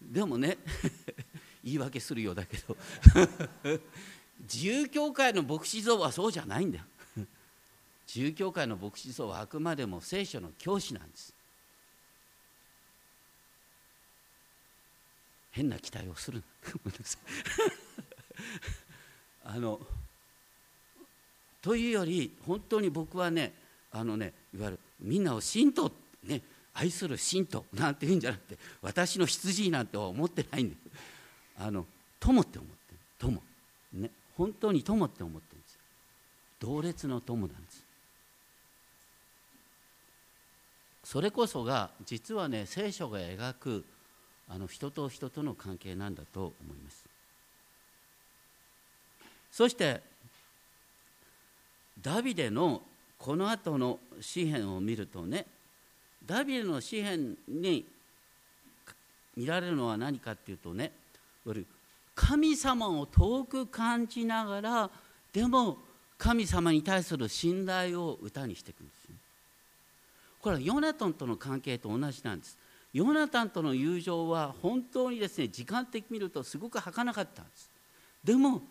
[0.00, 0.58] でもね
[1.64, 2.76] 言い訳するようだけど。
[4.42, 6.84] 自由教会の牧師像はそうじゃないんだよ。
[8.06, 11.32] 自由教会の牧師像はあくまでも聖書の教師なんです。
[15.52, 16.42] 変な期待をする
[19.44, 19.80] あの
[21.62, 23.54] というより本当に僕はね
[23.92, 25.92] あのねいわゆるみんなを信徒
[26.24, 26.42] ね
[26.72, 30.76] 愛する信徒なんて言うんじゃなくて私の羊なんて思ってないんで
[31.58, 31.86] あの
[32.20, 32.98] 友って思ってる。
[33.18, 33.42] 友。
[33.92, 34.10] ね。
[34.36, 35.78] 本当に友って思ってるんです
[36.58, 37.84] 同列の友なんです。
[41.04, 43.84] それこそが実はね聖書が描く
[44.48, 47.04] あの人と人との関係なんだと思います。
[49.52, 50.02] そして
[52.00, 52.82] ダビデの
[53.18, 55.46] この後の詩篇を見るとね
[56.26, 57.86] ダビデの詩篇に
[59.36, 60.92] 見られるのは何かっていうとね
[62.14, 64.90] 神様を遠く感じながら
[65.32, 65.78] でも
[66.16, 69.16] 神様に対する信頼を歌にしていくんですよ。
[70.40, 72.56] これはヨナタンとの関係と同じなんです。
[72.92, 77.70] ヨナタンとの友情は本当にですね時間的に見るとすごく儚かったんです。
[78.22, 78.62] でも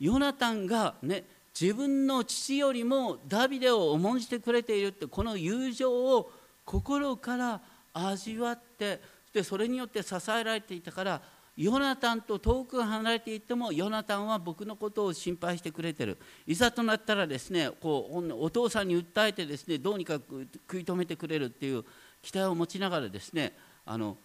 [0.00, 1.24] ヨナタンがね
[1.58, 6.30] 自分の父よりもダビデを重んじてくれているってこの友情を
[6.64, 7.60] 心から
[7.92, 9.00] 味わって
[9.32, 11.20] でそれによって支えられていたから
[11.56, 16.18] ヨナタンと遠く離れていってもヨナタンは僕のことを心配してくれてる。
[16.46, 20.44] いざとなったらですねこうお父さんに訴えてですねどうにか食
[20.78, 21.84] い止めてくれるっていう
[22.22, 23.52] 期待を持ちながらですね
[23.86, 24.16] あの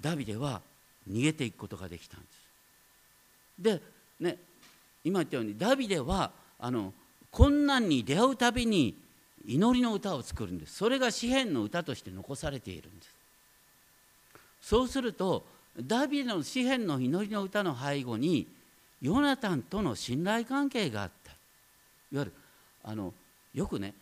[0.00, 0.60] ダビデは
[1.10, 2.40] 逃げていくことができたんです。
[3.58, 3.82] で
[4.20, 4.36] ね
[5.02, 6.92] 今言ったようにダビデはあの
[7.32, 8.94] 困難に出会うたびに
[9.46, 10.76] 祈りの歌を作るんです。
[10.76, 13.14] それが詩篇の歌として残されているんです。
[14.62, 15.46] そうすると
[15.78, 18.46] ダビデの詩篇の祈りの歌の背後に
[19.00, 21.32] ヨナタンとの信頼関係があった。
[22.12, 22.32] いわゆる
[22.82, 23.14] あの
[23.54, 23.94] よくね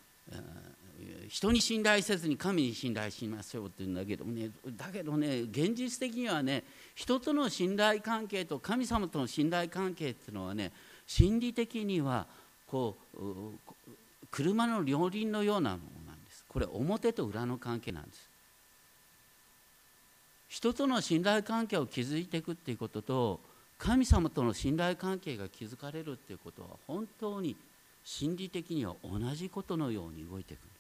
[1.29, 6.65] 人に信頼せずに神に信頼しましょうって言うんだけどねだけどね現実的にはね
[6.95, 10.73] 人との信頼関係と神様との信頼関係っていうのはね
[11.07, 12.27] 心理的には
[12.67, 13.19] こう
[14.31, 16.45] 車の両輪のようなものなんです。
[16.49, 18.28] これ表と裏の関係なんです。
[20.49, 23.41] 人との信頼関係を築いていくっていうことと
[23.79, 27.57] 神様との信頼関係が築かれるっていうことは本当に
[28.05, 30.79] 心理的には同じことのように動いていくんです。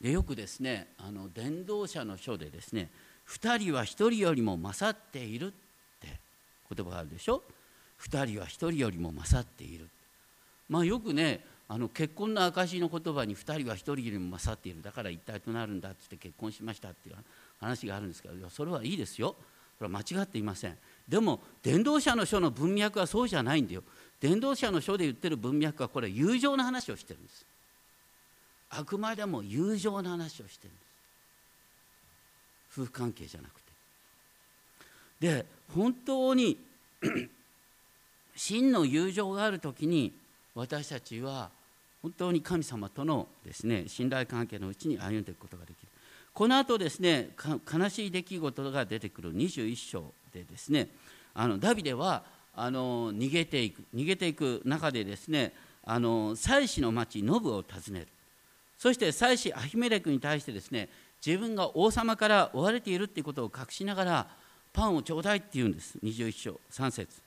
[0.00, 2.88] でよくですねあの伝道者の書でですね
[3.28, 5.50] 2人は1人よりも勝っているっ
[6.00, 6.18] て
[6.74, 7.42] 言葉があるでしょ
[8.00, 9.88] ？2人は1人よりも勝っている。
[10.68, 14.82] まあよくねあの結婚の証の言葉に2人は1人よりも勝っている。
[14.82, 17.16] だから一体となるんだってって結婚しましたっていう
[17.60, 19.36] 話があるんですけどそれはいいですよ。
[19.76, 20.78] それは間違っていません。
[21.06, 23.82] でも伝道者の書の文脈はそうじゃないんだよ。
[24.18, 27.44] 伝道者の書で言ってる文脈はこれ友情の話をしてるんです。
[28.70, 30.82] あくまでも友情の話をしてるんで
[32.72, 32.80] す。
[32.80, 33.68] 夫婦関係じゃなくて。
[35.20, 36.56] で本当に
[38.36, 40.12] 真の友情がある時に
[40.54, 41.50] 私たちは
[42.02, 45.88] 本当に神様とのですね信頼関係のうちに歩んでいくことができる。
[46.32, 47.30] この後ですね
[47.72, 49.34] 悲しい出来事が出てくる。
[49.34, 50.88] 21章でですね
[51.34, 52.22] あのダビデは
[52.54, 55.52] あの逃げていく逃げていく中でですね
[55.84, 58.08] あの祭司の町ノブを訪ねる。
[58.76, 60.88] そして祭司アヒメレクに対してですね
[61.24, 64.28] 自分が王様から追われているということを隠しながら
[64.72, 65.98] パンをちょうだいって言うんです。
[66.04, 67.20] 21章3節。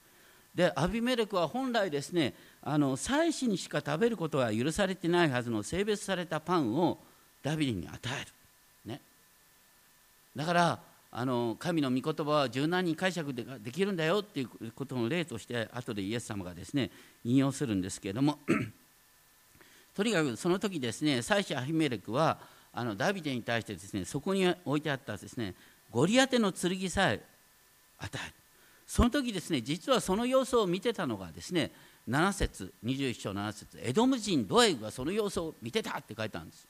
[0.56, 2.34] でアビメレクは本来ですね
[2.64, 7.00] あの祭司にしか食べることは許されてないはずの性別されたパンを
[7.42, 8.32] ダビデに与える、
[8.86, 9.02] ね、
[10.36, 10.80] だから
[11.14, 16.90] あの神の御言葉は柔軟に解釈でできるんだよっていうことの例として後でイエス様がですね
[17.26, 18.38] 引用するんですけれども
[19.94, 22.38] とにかくその時ですね祭司アヒメレクは
[22.74, 25.54] あのダビデに対してですねそこに置いてあったですね
[25.90, 27.22] ゴリアテの剣さえ
[28.00, 28.34] 与える。
[28.88, 31.72] その時ですね実はその様子を見てたのがですね
[32.10, 36.68] 7節21章7節エドム人ドエグがその様子を見てたって書いてあるんです。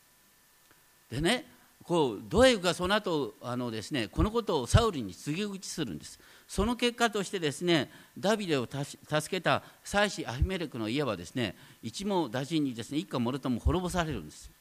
[1.12, 1.46] でね
[1.84, 6.20] こうドエグがその後あのですねこのことをサウルに告げ口するんです。
[6.48, 8.98] その結果としてですねダビデを助
[9.30, 14.52] けた妻子アヒメレクの家はですね一網打尽にですね一家もろとも滅ぼされるんです。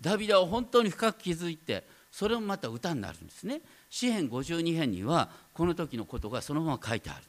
[0.00, 3.60] ダビデは本当に深く気づいてそれもまた歌になるんですね。
[3.90, 7.24] 詩編52編にはこの時のことがそのまま書いてある。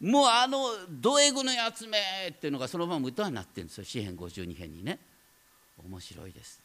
[0.00, 0.58] もうあの
[0.90, 1.98] ドエグのやつめ
[2.30, 3.84] っていうのがそのまま歌になってるんですよ。
[3.84, 4.98] 詩編52編にね。
[5.84, 6.60] 面白いです。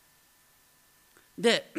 [1.38, 1.72] で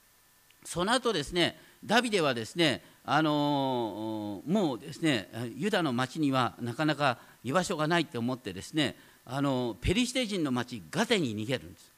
[0.64, 8.96] その後ですねダビデはですねあのもうですねユダの町にはなかなか居場所がないって思ってですね
[9.26, 11.92] あのペリシテ人の町ガテに逃げるんです。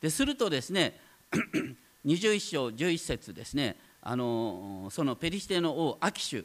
[0.00, 0.98] でするとですね
[2.06, 6.44] 21章11節ですねあのそのペリシテの王アキシュ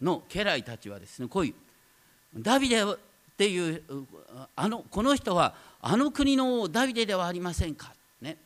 [0.00, 1.54] の家来たちはですねこういう
[2.42, 2.86] ダビデっ
[3.36, 3.82] ていう
[4.54, 7.92] あのこの人はあの国の王ダビデではありませんか？
[8.20, 8.36] ね。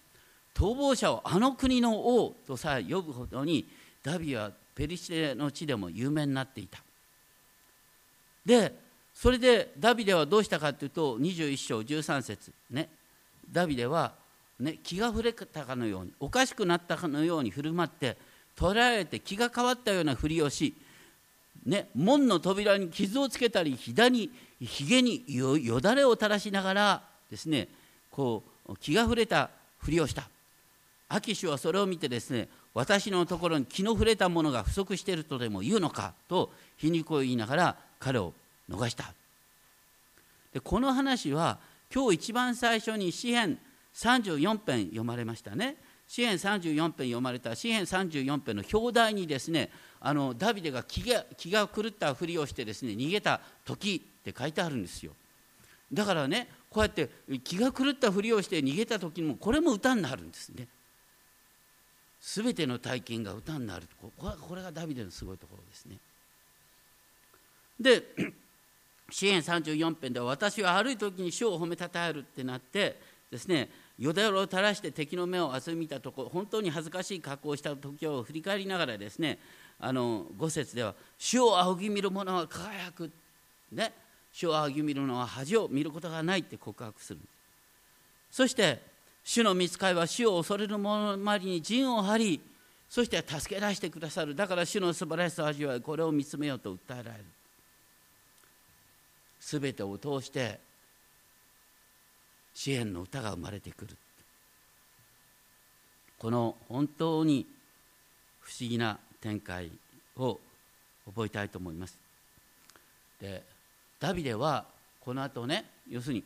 [0.55, 3.69] 逃亡者をあの国の王とさえ呼ぶほどに
[4.03, 6.79] ダビデはペリシテの地でも有名になっていた。
[8.47, 8.73] で
[9.15, 12.89] それでダビデはどうしたかというと21章13節ね。
[13.51, 14.13] ダビデは、
[14.59, 18.17] ね、気が触れたかのようにおかしくなったかのように振る舞って
[18.57, 20.75] 捕らえられて気が変わったようなふりをし、
[21.65, 27.69] ね、門の扉に傷をつけたりひだにひげによよだれを垂らしながらですね
[28.11, 30.29] こう気が触れたふりをした。
[31.09, 38.35] アキシュはそれを見てですね私のところに気の触れたものが不足しているとでも言うのかと皮肉を言いながら彼を
[38.69, 39.15] 逃した。
[40.53, 41.59] でこの話は
[41.93, 43.59] 今日一番最初に詩編
[43.95, 45.77] 34編読まれましたね。
[46.07, 49.71] 詩編34編読まれた詩編34編の表題にですね
[50.07, 55.13] あのダビデが気が気が狂ったふりをしてですね逃げた時って書いてあるんですよ。
[55.91, 57.09] だからねこうやって
[57.43, 60.69] 気が狂ったふりをして逃げた時もこれも歌になるんですね。
[62.21, 63.87] 全ての体験が歌になる。
[63.99, 65.97] これこれがダビデのすごいところですね。
[67.81, 68.03] で
[69.11, 73.01] 支援34編では私は悪い時に主を褒めたたえるってなって
[73.31, 79.39] ですねよだれを垂らして敵の目を集め見たところ本当に恥ずかしい格好をした時を振り返りながらですね
[79.85, 83.13] あの五節では「主を仰ぎ見る者は輝く」
[83.71, 83.93] ね
[84.33, 87.21] 「主を仰ぎ見るのは恥を見ることがない」って告白する。
[88.31, 88.83] そして
[89.23, 92.41] 主の見つかりは主を恐れる者周りに陣を張り
[92.89, 94.35] そして助け出してくださる。
[94.35, 97.25] だから主の素晴らしさを味わいこれを見つめようと訴えられる。
[99.41, 100.59] 全てを通して
[102.55, 103.97] 支援の歌が生まれてくる。
[106.19, 107.47] この本当に
[108.41, 109.71] 不思議な展開
[110.19, 110.39] を
[111.07, 111.97] 覚えたいと思います。
[113.19, 113.43] で
[113.99, 114.67] ダビデは
[115.01, 116.25] この後ね要するに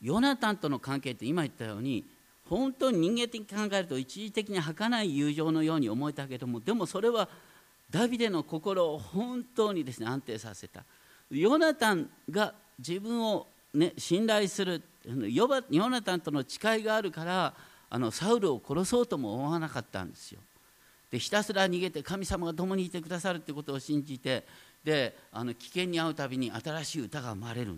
[0.00, 2.02] ヨナタンとの関係って今言ったように
[2.48, 7.28] 本当に人間的に考えると一時的に儚い友情のように思えたけどもでもそれは
[7.90, 10.84] ダビデの心を本当にですね安定させた。
[11.30, 14.82] ヨナタンが自分を、ね、信頼する
[15.28, 15.46] ヨ
[15.90, 17.52] ナタンとの誓いがあるから
[17.90, 20.40] あのサウルを殺そうとも思わなかったんですよ。
[21.10, 24.44] でひたすら逃げて神様が共にいてくださるってことを信じて
[24.84, 27.74] であの危険に遭うたびに新しい歌が生まれる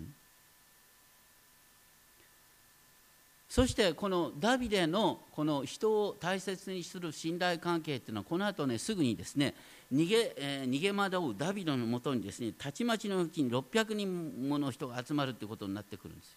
[3.49, 9.53] そしてこのダビデのこの人を大切にする信頼関係っていうのはこの後ねすぐにですね
[9.93, 16.35] 逃げ,、えー、逃げ惑うダビデのもとにですねたちまちのうちに600人もの人が集まるってことになってくるんです。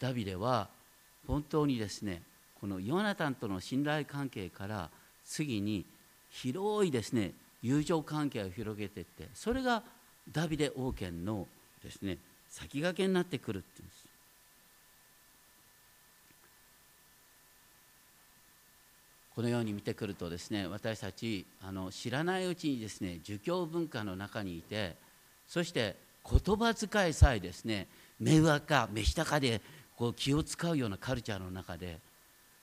[0.00, 0.68] ダビデは
[1.26, 2.22] 本当にですね
[2.60, 4.90] このヨナタンとの信頼関係から
[5.24, 5.84] 次に
[6.30, 7.32] 広いですね
[7.62, 9.82] 友情関係を広げていってそれが
[10.32, 11.46] ダビデ王権の
[11.82, 12.18] ですね
[12.50, 14.08] 先駆けになってくるっていうんです。
[19.38, 24.96] このように見てくるとですね私たちあの知らないうちにですね儒教文化の中にいて
[25.46, 25.94] そして
[26.28, 27.86] 言葉遣いさえですね
[28.18, 29.60] 目上か目下かで
[29.96, 32.00] こう気を使うようなカルチャーの中で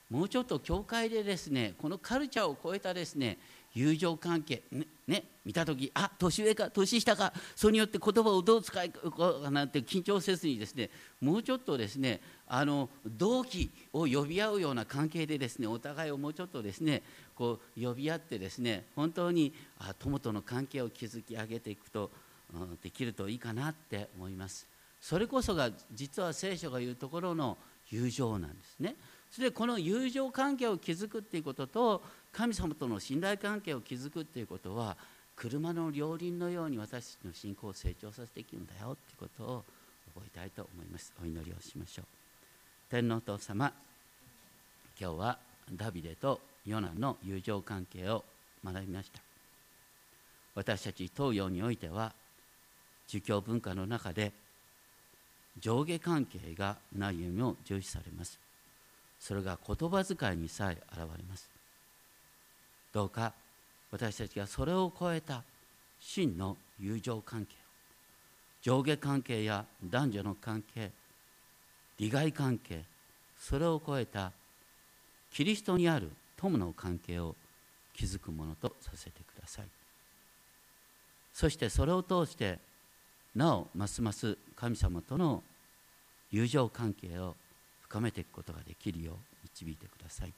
[0.09, 3.37] もうちょっと教会でですねこのカルチャーを超えたですね
[3.73, 10.89] 友情関係ねね見た時あ年上か年下かそれによって言葉をどう使いこうかなんて緊張せずにですね
[11.21, 17.03] もうちょっとですねあの同期を呼び合うような関係でですねお互いをもうちょっとですね
[17.35, 22.11] こう呼び合ってですね本当にあ友との関係を築き上げていくと、
[22.53, 24.67] うん、できるといいかなって思います。
[25.01, 27.57] それこそが実は聖書が言うところの
[27.89, 28.95] 友情なんですね。
[29.31, 32.01] それでこの友情関係を築くっていうことと
[32.31, 34.95] 神様との信頼関係を築くっていうことは
[35.35, 39.63] 車の両輪のように私たちの信仰を成長させていくんだよっていうことを
[40.13, 41.13] 覚えたいと思います。
[41.21, 42.05] お祈りをしましょう。
[42.89, 43.73] 天皇父様
[44.99, 45.37] 今日は
[45.73, 48.23] ダビデとヨナの友情関係を
[48.63, 49.19] 学びました。
[50.55, 52.13] 私たち東洋においては
[53.07, 54.31] 儒教文化の中で
[55.59, 58.44] 上下関係が何よりも重視されます。
[59.25, 61.49] それが言葉遣いにさえ現れます。
[62.93, 63.33] どうか
[63.89, 65.41] 私たちがそれを超えた
[65.99, 67.55] 真の友情関係
[68.61, 70.91] 上下関係や男女の関係
[71.97, 72.83] 利害関係
[73.39, 74.31] それを超えた
[75.33, 77.35] キリストにある友の関係を
[77.95, 79.65] 築くものとさせてください。
[81.33, 82.59] そしてそれを通して
[83.35, 85.41] なおますます神様との
[86.29, 87.35] 友情関係を
[87.95, 90.33] 深めていくことができるよう導いてください。